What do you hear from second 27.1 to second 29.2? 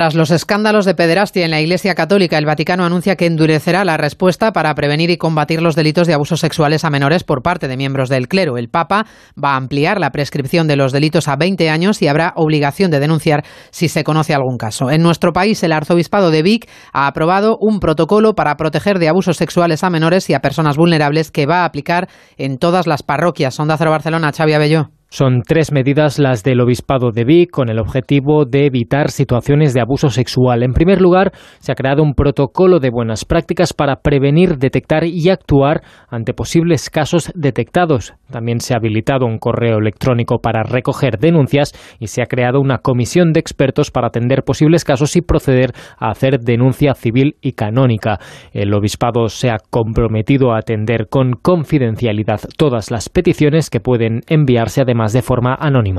de Vic con el objetivo de evitar